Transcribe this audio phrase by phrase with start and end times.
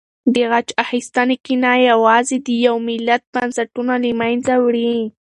[0.33, 4.93] د غچ اخیستنې کینه یوازې د یو ملت بنسټونه له منځه وړي.